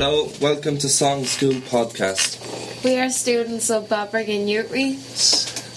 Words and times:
Hello, 0.00 0.30
welcome 0.40 0.78
to 0.78 0.88
Song 0.88 1.24
School 1.24 1.54
Podcast. 1.54 2.84
We 2.84 3.00
are 3.00 3.10
students 3.10 3.68
of 3.68 3.88
Balbriggan 3.88 4.44
Newry. 4.44 4.96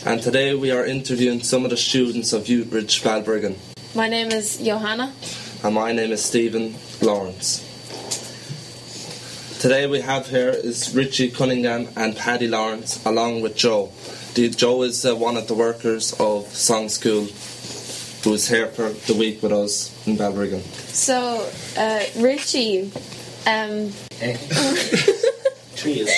And 0.06 0.22
today 0.22 0.54
we 0.54 0.70
are 0.70 0.86
interviewing 0.86 1.42
some 1.42 1.64
of 1.64 1.72
the 1.72 1.76
students 1.76 2.32
of 2.32 2.44
Youthreach 2.44 3.02
Balbriggan. 3.02 3.56
My 3.96 4.08
name 4.08 4.32
is 4.32 4.58
Johanna. 4.58 5.12
And 5.64 5.74
my 5.74 5.92
name 5.92 6.12
is 6.12 6.24
Stephen 6.24 6.76
Lawrence. 7.02 7.66
Today 9.60 9.88
we 9.88 10.02
have 10.02 10.28
here 10.28 10.52
is 10.52 10.96
Richie 10.96 11.32
Cunningham 11.32 11.88
and 11.96 12.16
Paddy 12.16 12.48
Lawrence 12.48 13.04
along 13.04 13.42
with 13.42 13.56
Joe. 13.56 13.92
The, 14.36 14.50
Joe 14.50 14.84
is 14.84 15.04
uh, 15.04 15.16
one 15.16 15.36
of 15.36 15.48
the 15.48 15.56
workers 15.56 16.14
of 16.20 16.46
Song 16.46 16.90
School 16.90 17.24
who 17.24 18.36
is 18.36 18.48
here 18.48 18.68
for 18.68 18.90
the 18.90 19.16
week 19.16 19.42
with 19.42 19.52
us 19.52 19.90
in 20.06 20.16
Balbriggan. 20.16 20.62
So, 20.94 21.50
uh, 21.76 22.04
Richie, 22.22 22.92
um, 23.48 23.92
Trees. 25.76 26.10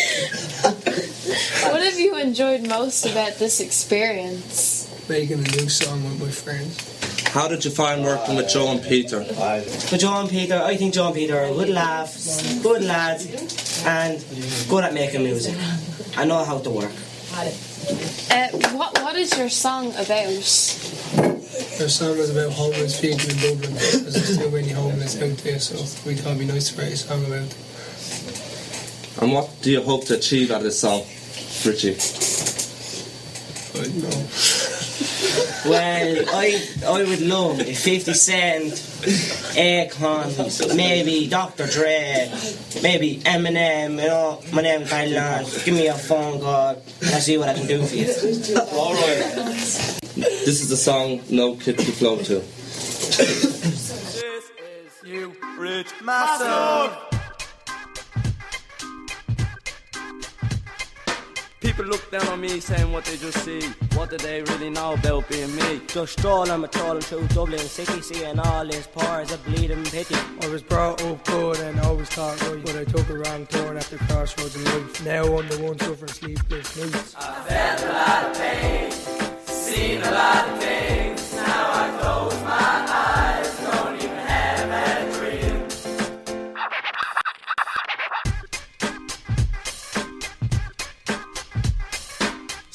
what 1.64 1.82
have 1.82 1.98
you 1.98 2.18
enjoyed 2.18 2.68
most 2.68 3.06
about 3.06 3.36
this 3.40 3.60
experience? 3.62 4.84
making 5.10 5.40
a 5.40 5.50
new 5.58 5.70
song 5.70 6.04
with 6.04 6.20
my 6.20 6.30
friends. 6.30 7.30
How 7.30 7.48
did 7.48 7.66
you 7.66 7.72
find 7.72 8.04
working 8.04 8.36
with 8.36 8.50
Joe 8.50 8.72
and 8.72 8.82
Peter? 8.82 9.26
But 9.28 10.00
John 10.00 10.28
Peter, 10.28 10.56
I 10.56 10.78
think 10.78 10.94
John 10.94 11.14
Peter 11.14 11.38
are 11.38 11.48
good 11.50 11.70
laugh, 11.70 12.16
good 12.62 12.84
lads, 12.84 13.84
and 13.86 14.24
good 14.70 14.84
at 14.84 14.94
making 14.94 15.24
music. 15.24 15.56
I 16.16 16.26
know 16.26 16.44
how 16.44 16.60
to 16.60 16.70
work. 16.70 16.92
Uh, 17.34 18.48
what 18.78 18.98
What 19.02 19.16
is 19.16 19.38
your 19.38 19.50
song 19.50 19.92
about? 19.94 20.28
Our 21.82 21.90
song 21.90 22.18
was 22.18 22.30
about 22.30 22.52
homeless 22.52 23.02
people 23.02 23.30
in 23.30 23.38
Dublin 23.38 23.74
because 23.74 24.14
there's 24.14 24.38
too 24.38 24.52
many 24.52 24.70
homeless 24.70 25.22
out 25.22 25.38
there, 25.40 25.60
so 25.60 25.76
we 26.08 26.16
thought 26.16 26.36
it'd 26.36 26.40
be 26.40 26.46
nice 26.46 26.72
to 26.72 26.82
write 26.82 26.94
a 26.94 26.98
song 26.98 27.26
about 27.26 27.44
it. 27.44 27.56
And 29.24 29.32
what 29.32 29.50
do 29.62 29.72
you 29.72 29.82
hope 29.82 30.04
to 30.08 30.16
achieve 30.16 30.52
out 30.52 30.58
of 30.58 30.64
this 30.64 30.82
song, 30.82 31.00
Richie? 31.66 31.94
But 33.72 33.90
no. 33.96 34.10
Well, 35.66 36.26
I 36.34 36.62
I 36.86 37.04
would 37.04 37.22
love 37.22 37.62
if 37.62 37.80
50 37.80 38.14
Cent, 38.16 38.74
Akon, 39.56 40.76
maybe 40.76 41.28
Dr. 41.30 41.68
Dre, 41.68 42.30
maybe 42.84 43.22
Eminem, 43.24 43.92
you 43.92 44.10
know, 44.10 44.42
my 44.52 44.62
name's 44.62 44.90
Kyle 44.90 45.10
Lawrence, 45.10 45.64
give 45.64 45.76
me 45.76 45.88
a 45.88 45.94
phone 45.94 46.42
call 46.42 46.76
and 47.00 47.16
I'll 47.16 47.22
see 47.22 47.38
what 47.38 47.48
I 47.48 47.54
can 47.54 47.66
do 47.66 47.82
for 47.82 47.96
you. 47.96 48.08
All 48.74 48.94
right. 48.94 50.00
This 50.18 50.60
is 50.60 50.68
the 50.68 50.76
song 50.76 51.22
No 51.30 51.56
Kid 51.56 51.78
to 51.80 51.92
Flow 51.94 52.18
to. 52.18 52.40
This 52.42 53.72
is 54.20 54.52
you, 55.06 55.34
Rich 55.58 55.94
Massive. 56.04 57.13
People 61.76 61.90
look 61.90 62.12
down 62.12 62.28
on 62.28 62.40
me 62.40 62.60
saying 62.60 62.92
what 62.92 63.04
they 63.06 63.18
just 63.18 63.44
see. 63.44 63.60
What 63.96 64.12
do 64.12 64.18
they 64.18 64.44
really 64.44 64.70
know 64.70 64.94
about 64.94 65.28
being 65.28 65.56
me? 65.56 65.82
Just 65.88 66.20
strolling, 66.20 66.52
I'm 66.52 66.68
trolling 66.68 67.02
through 67.02 67.26
Dublin 67.30 67.58
City, 67.58 68.00
seeing 68.00 68.38
all 68.38 68.64
his 68.64 68.86
pores 68.86 69.32
of 69.32 69.44
bleeding 69.44 69.84
pity. 69.86 70.14
I 70.42 70.50
was 70.50 70.62
brought 70.62 71.02
up 71.02 71.26
good 71.26 71.60
and 71.62 71.80
always 71.80 72.10
thought 72.10 72.40
right, 72.44 72.64
but 72.64 72.76
I 72.76 72.84
took 72.84 73.10
a 73.10 73.18
wrong 73.18 73.48
turn 73.48 73.78
at 73.78 73.86
the 73.86 73.98
crossroads 73.98 74.56
in 74.56 74.64
life. 74.66 75.04
Now 75.04 75.24
I'm 75.36 75.48
the 75.48 75.58
one 75.64 75.80
suffering 75.80 76.12
sleepless 76.12 76.78
nights. 76.78 77.16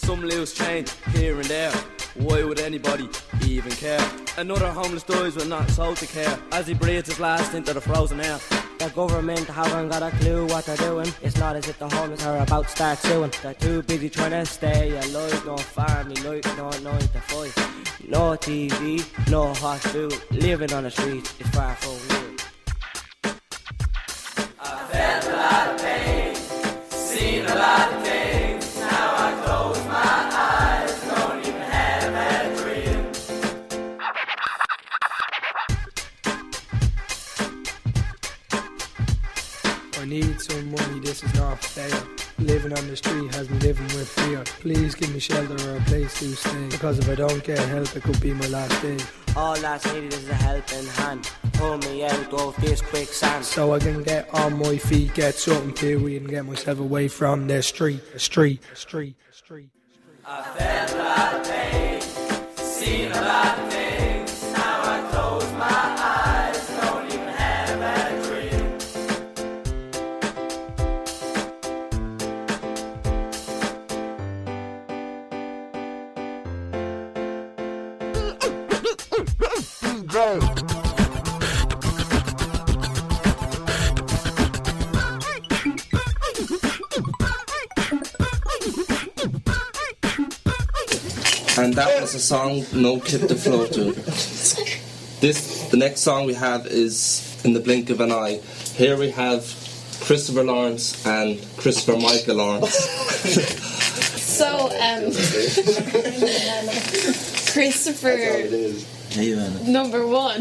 Some 0.08 0.22
loose 0.22 0.54
change 0.54 0.90
here 1.12 1.36
and 1.36 1.44
there. 1.44 1.70
Why 2.14 2.42
would 2.42 2.60
anybody 2.60 3.10
even 3.44 3.72
care? 3.72 4.00
Another 4.38 4.70
homeless 4.72 5.02
dies 5.02 5.36
with 5.36 5.48
not 5.48 5.68
soul 5.68 5.94
to 5.96 6.06
care 6.06 6.38
as 6.50 6.66
he 6.66 6.72
breathes 6.72 7.10
his 7.10 7.20
last 7.20 7.52
into 7.52 7.74
the 7.74 7.82
frozen 7.82 8.18
air. 8.18 8.38
The 8.78 8.88
government 8.94 9.46
haven't 9.48 9.90
got 9.90 10.02
a 10.02 10.10
clue 10.16 10.46
what 10.46 10.64
they're 10.64 10.78
doing. 10.78 11.12
It's 11.20 11.36
not 11.36 11.56
as 11.56 11.68
if 11.68 11.78
the 11.78 11.90
homeless 11.90 12.24
are 12.24 12.38
about 12.38 12.64
to 12.64 12.70
start 12.70 12.98
suing. 13.00 13.30
They're 13.42 13.52
too 13.52 13.82
busy 13.82 14.08
trying 14.08 14.30
to 14.30 14.46
stay 14.46 14.96
alive. 14.96 15.44
No 15.44 15.58
family 15.58 16.16
life, 16.22 16.56
no 16.56 16.70
nine 16.70 17.00
to 17.00 17.20
five. 17.28 17.54
No 18.08 18.30
TV, 18.30 19.04
no 19.30 19.52
hot 19.52 19.80
food. 19.80 20.18
Living 20.30 20.72
on 20.72 20.84
the 20.84 20.90
streets 20.90 21.34
is 21.38 21.48
far 21.48 21.74
from 21.74 21.98
good. 22.08 22.42
I 24.58 25.87
Living 42.68 42.84
on 42.84 42.90
the 42.90 42.96
street 42.96 43.34
has 43.34 43.48
me 43.48 43.58
living 43.60 43.86
with 43.96 44.08
fear. 44.08 44.44
Please 44.60 44.94
give 44.94 45.10
me 45.14 45.18
shelter 45.18 45.56
or 45.70 45.78
a 45.78 45.80
place 45.82 46.18
to 46.18 46.36
stay. 46.36 46.68
Because 46.68 46.98
if 46.98 47.08
I 47.08 47.14
don't 47.14 47.42
get 47.42 47.58
help, 47.60 47.96
it 47.96 48.02
could 48.02 48.20
be 48.20 48.34
my 48.34 48.46
last 48.48 48.82
day. 48.82 48.98
All 49.34 49.56
that's 49.56 49.90
needed 49.90 50.12
is 50.12 50.28
a 50.28 50.34
helping 50.34 50.86
hand. 50.86 51.30
Pull 51.54 51.78
me 51.78 52.04
out 52.04 52.30
of 52.34 52.54
this 52.56 52.82
quicksand. 52.82 53.42
So 53.46 53.72
I 53.72 53.78
can 53.78 54.02
get 54.02 54.28
on 54.34 54.58
my 54.58 54.76
feet, 54.76 55.14
get 55.14 55.34
something 55.34 55.72
period, 55.72 56.20
and 56.20 56.30
get 56.30 56.44
myself 56.44 56.78
away 56.78 57.08
from 57.08 57.46
the 57.46 57.62
street, 57.62 58.02
the 58.12 58.18
street, 58.18 58.60
the 58.68 58.76
street, 58.76 59.16
I 60.26 60.42
feel 60.42 60.98
like 60.98 62.02
see 62.58 63.08
the 63.08 63.60
street. 63.70 64.37
And 80.18 80.50
that 91.74 92.00
was 92.00 92.14
the 92.14 92.18
song 92.18 92.64
No 92.72 92.98
Kid 92.98 93.28
to 93.28 93.36
Flow 93.36 93.68
to. 93.68 93.92
This, 95.20 95.68
the 95.70 95.76
next 95.76 96.00
song 96.00 96.26
we 96.26 96.34
have 96.34 96.66
is 96.66 97.40
In 97.44 97.52
the 97.52 97.60
Blink 97.60 97.88
of 97.90 98.00
an 98.00 98.10
Eye. 98.10 98.40
Here 98.74 98.96
we 98.96 99.12
have 99.12 99.42
Christopher 100.00 100.42
Lawrence 100.42 101.06
and 101.06 101.38
Christopher 101.58 101.96
Michael 101.96 102.38
Lawrence. 102.38 102.74
So, 104.20 104.48
um, 104.48 105.12
Christopher, 107.52 108.97
number 109.66 110.06
one. 110.06 110.40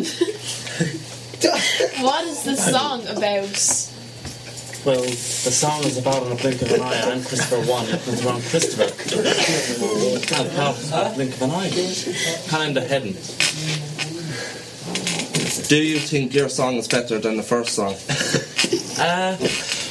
what 2.01 2.25
is 2.25 2.43
the 2.43 2.55
song 2.71 3.01
about? 3.07 3.93
Well, 4.85 5.01
the 5.01 5.51
song 5.51 5.83
is 5.83 5.97
about 5.97 6.23
on 6.23 6.31
a 6.31 6.35
blink 6.35 6.61
of 6.61 6.71
an 6.71 6.81
eye. 6.81 7.01
I'm 7.01 7.23
Christopher 7.23 7.59
one. 7.69 7.85
It 7.89 8.01
comes 8.03 8.25
around 8.25 8.41
Christopher. 8.43 8.89
Can't 10.25 10.51
help 10.51 10.77
a 10.93 11.13
blink 11.15 11.33
of 11.33 11.41
an 11.41 11.51
eye. 11.51 11.69
Kind 12.47 12.77
of 12.77 12.87
hidden. 12.87 13.13
Do 15.67 15.75
you 15.83 15.99
think 15.99 16.33
your 16.33 16.47
song 16.47 16.75
is 16.75 16.87
better 16.87 17.19
than 17.19 17.35
the 17.35 17.43
first 17.43 17.73
song? 17.75 17.95
Uh, 18.99 19.35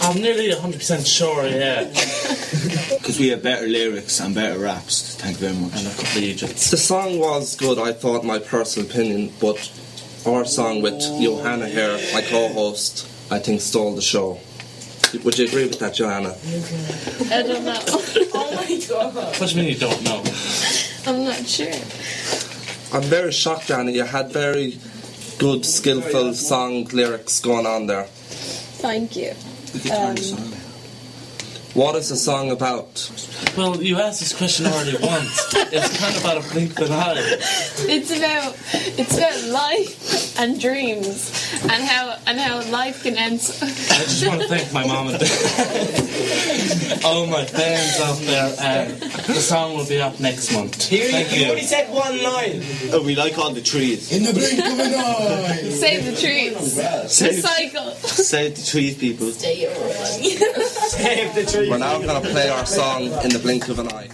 I'm 0.02 0.20
nearly 0.22 0.50
100% 0.50 1.06
sure. 1.06 1.46
Yeah. 1.46 1.92
Because 2.96 3.20
we 3.20 3.28
have 3.28 3.42
better 3.42 3.66
lyrics 3.68 4.18
and 4.20 4.34
better 4.34 4.58
raps. 4.58 5.15
Thank 5.26 5.40
you 5.40 5.48
very 5.48 5.60
much. 5.60 5.76
And 5.76 5.86
a 5.88 5.90
couple 5.90 6.18
of 6.18 6.22
Egypts. 6.22 6.70
The 6.70 6.76
song 6.76 7.18
was 7.18 7.56
good, 7.56 7.80
I 7.80 7.92
thought, 7.92 8.22
my 8.24 8.38
personal 8.38 8.88
opinion, 8.88 9.32
but 9.40 9.58
our 10.24 10.44
song 10.44 10.82
with 10.82 11.00
Johanna 11.00 11.66
here, 11.66 11.98
my 12.14 12.22
co-host, 12.22 13.08
I 13.32 13.40
think 13.40 13.60
stole 13.60 13.96
the 13.96 14.02
show. 14.02 14.38
Would 15.24 15.36
you 15.36 15.46
agree 15.48 15.66
with 15.66 15.80
that, 15.80 15.94
Johanna? 15.94 16.36
I 17.34 17.42
don't 17.42 17.64
know. 17.64 17.76
oh 18.34 18.52
my 18.54 18.80
god. 18.88 19.14
What 19.40 19.48
do 19.50 19.56
you 19.56 19.62
mean 19.62 19.72
you 19.72 19.80
don't 19.80 20.04
know? 20.04 20.22
I'm 21.06 21.24
not 21.24 21.44
sure. 21.44 21.74
I'm 22.92 23.02
very 23.02 23.32
shocked, 23.32 23.66
Johanna. 23.66 23.90
You 23.90 24.04
had 24.04 24.30
very 24.30 24.78
good, 25.40 25.66
skillful 25.66 26.34
song 26.34 26.84
lyrics 26.92 27.40
going 27.40 27.66
on 27.66 27.88
there. 27.88 28.04
Thank 28.04 29.16
you. 29.16 29.34
We 29.74 29.80
can 29.80 29.90
turn 29.90 30.14
this 30.14 30.32
Um, 30.34 30.38
on. 30.38 30.65
What 31.76 31.94
is 31.94 32.08
the 32.08 32.16
song 32.16 32.50
about? 32.50 33.10
Well, 33.54 33.82
you 33.82 34.00
asked 34.00 34.20
this 34.20 34.32
question 34.32 34.64
already 34.64 34.96
once. 34.96 35.54
It's 35.54 35.98
kind 36.00 36.16
of 36.16 36.24
about 36.24 36.42
a 36.42 36.50
blink 36.50 36.80
of 36.80 36.86
an 36.86 36.92
eye. 36.92 37.14
It's 37.16 38.16
about 38.16 38.56
it's 38.72 39.18
about 39.18 39.44
life 39.52 40.40
and 40.40 40.58
dreams 40.58 41.45
and 41.62 41.82
how 41.84 42.16
and 42.26 42.38
how 42.38 42.62
life 42.70 43.02
can 43.02 43.16
end. 43.16 43.34
I 43.34 43.38
just 44.04 44.26
want 44.26 44.42
to 44.42 44.48
thank 44.48 44.72
my 44.72 44.86
mom 44.86 45.08
and 45.08 45.18
dad. 45.18 47.04
All 47.04 47.26
my 47.26 47.44
fans 47.44 48.00
out 48.00 48.18
there. 48.20 48.46
Um, 48.46 48.98
the 49.26 49.34
song 49.34 49.76
will 49.76 49.86
be 49.86 50.00
up 50.00 50.18
next 50.20 50.52
month. 50.52 50.74
Thank 50.76 51.36
you. 51.36 51.58
said 51.62 51.90
one 51.92 52.22
line. 52.22 52.62
Oh, 52.92 53.02
we 53.04 53.14
like 53.14 53.38
all 53.38 53.52
the 53.52 53.60
trees. 53.60 54.12
In 54.12 54.24
the 54.24 54.32
blink 54.32 54.58
of 54.58 54.78
an 54.78 54.94
eye. 54.94 55.70
Save 55.70 56.04
the 56.06 56.16
trees. 56.16 56.72
Save, 57.12 57.44
Recycle. 57.44 57.92
save 57.94 58.56
the 58.56 58.62
trees, 58.64 58.96
people. 58.96 59.26
Save 59.30 61.34
the 61.34 61.44
tree. 61.44 61.70
We're 61.70 61.78
now 61.78 61.98
going 61.98 62.22
to 62.22 62.28
play 62.30 62.48
our 62.48 62.66
song 62.66 63.04
in 63.04 63.30
the 63.30 63.38
blink 63.38 63.68
of 63.68 63.78
an 63.78 63.88
eye. 63.88 64.08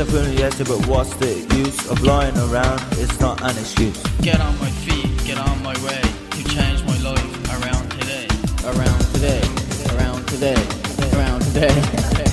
A 0.00 0.04
feeling 0.04 0.36
yes, 0.36 0.58
but 0.58 0.86
what's 0.88 1.14
the 1.16 1.32
use 1.56 1.90
of 1.90 2.02
lying 2.02 2.36
around? 2.36 2.82
It's 2.92 3.18
not 3.18 3.40
an 3.40 3.56
excuse. 3.56 3.96
Get 4.20 4.40
on 4.40 4.58
my 4.58 4.70
feet, 4.84 5.08
get 5.24 5.38
on 5.38 5.62
my 5.62 5.74
way. 5.84 6.00
To 6.30 6.44
change 6.44 6.84
my 6.84 6.98
life 6.98 7.62
around 7.62 7.90
today. 7.92 8.26
Around 8.64 9.00
today, 9.14 9.40
around 9.94 10.26
today, 10.28 10.62
around 11.14 11.40
today. 11.42 11.70
In 12.20 12.25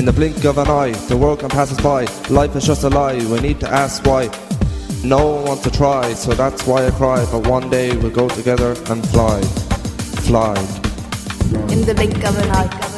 In 0.00 0.06
the 0.06 0.14
blink 0.14 0.46
of 0.46 0.56
an 0.56 0.66
eye, 0.66 0.92
the 1.10 1.16
world 1.18 1.40
can 1.40 1.50
pass 1.50 1.70
us 1.70 1.78
by. 1.82 2.06
Life 2.30 2.56
is 2.56 2.64
just 2.64 2.84
a 2.84 2.88
lie, 2.88 3.16
we 3.16 3.38
need 3.40 3.60
to 3.60 3.68
ask 3.68 4.02
why. 4.06 4.30
No 5.04 5.32
one 5.32 5.44
wants 5.44 5.62
to 5.64 5.70
try, 5.70 6.14
so 6.14 6.32
that's 6.32 6.66
why 6.66 6.86
I 6.86 6.90
cry. 6.92 7.22
But 7.30 7.46
one 7.46 7.68
day 7.68 7.94
we'll 7.94 8.10
go 8.10 8.26
together 8.26 8.70
and 8.86 9.06
fly. 9.10 9.42
Fly. 10.24 10.58
In 11.68 11.84
the 11.84 11.92
blink 11.94 12.24
of 12.24 12.38
an 12.38 12.50
eye. 12.50 12.89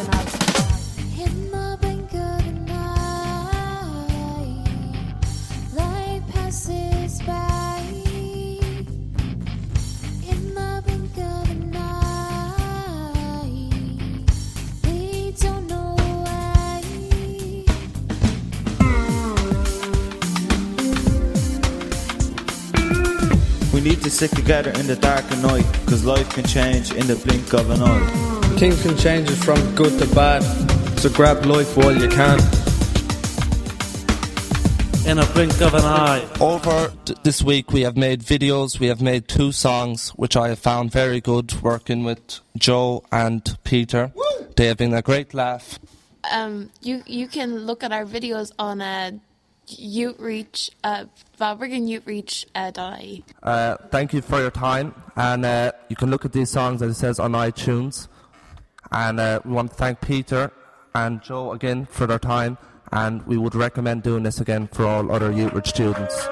Need 23.83 24.01
to 24.03 24.11
stick 24.11 24.31
together 24.31 24.71
in 24.71 24.87
the 24.87 24.97
dark 24.97 25.25
of 25.31 25.43
night, 25.43 25.65
cause 25.87 26.05
life 26.05 26.29
can 26.31 26.45
change 26.45 26.93
in 26.93 27.07
the 27.07 27.17
blink 27.17 27.53
of 27.53 27.69
an 27.71 27.83
eye. 27.83 28.33
Things 28.59 28.81
can 28.83 28.97
change 28.97 29.31
from 29.31 29.59
good 29.75 29.99
to 29.99 30.15
bad. 30.15 30.43
So 30.99 31.11
grab 31.11 31.45
life 31.47 31.77
while 31.77 31.95
you 31.95 32.09
can. 32.09 32.39
In 35.05 35.19
a 35.19 35.27
blink 35.33 35.61
of 35.61 35.75
an 35.75 35.85
eye. 35.85 36.25
Over 36.41 36.93
t- 37.05 37.15
this 37.25 37.43
week, 37.43 37.73
we 37.73 37.81
have 37.81 37.97
made 37.97 38.21
videos. 38.21 38.79
We 38.79 38.87
have 38.87 39.03
made 39.03 39.27
two 39.27 39.51
songs, 39.51 40.11
which 40.11 40.37
I 40.37 40.49
have 40.51 40.61
found 40.61 40.93
very 40.93 41.21
good 41.21 41.61
working 41.61 42.05
with 42.05 42.41
Joe 42.57 43.03
and 43.11 43.59
Peter. 43.65 44.13
They 44.57 44.67
have 44.67 44.77
been 44.77 44.95
a 44.95 45.03
great 45.03 45.35
laugh. 45.35 45.81
Um, 46.33 46.71
you 46.83 47.03
you 47.05 47.27
can 47.27 47.67
look 47.67 47.83
at 47.83 47.91
our 47.91 48.05
videos 48.05 48.53
on 48.61 48.81
uh, 48.81 49.11
Youthreach, 49.69 50.71
uh, 50.85 51.05
BalbrigganYouthreach, 51.41 52.47
uh, 52.55 52.71
dot 52.71 53.01
IE. 53.03 53.25
Uh, 53.43 53.77
thank 53.91 54.13
you 54.13 54.23
for 54.23 54.41
your 54.41 54.51
time, 54.51 54.95
and 55.17 55.45
uh, 55.45 55.73
you 55.89 55.97
can 55.97 56.11
look 56.11 56.25
at 56.25 56.33
these 56.33 56.51
songs 56.51 56.83
as 56.83 56.91
it 56.91 56.95
says 56.95 57.19
on 57.19 57.33
iTunes. 57.33 58.09
And 58.91 59.19
uh, 59.19 59.41
we 59.45 59.53
want 59.53 59.71
to 59.71 59.77
thank 59.77 60.01
Peter 60.01 60.53
and 60.95 61.23
Joe 61.23 61.53
again 61.53 61.87
for 61.87 62.07
their 62.07 62.19
time, 62.19 62.59
and 62.93 63.27
we 63.27 63.37
would 63.39 63.55
recommend 63.55 64.03
doing 64.03 64.23
this 64.23 64.41
again 64.41 64.69
for 64.69 64.87
all 64.87 65.11
other 65.11 65.33
Youthreach 65.33 65.69
students. 65.69 66.29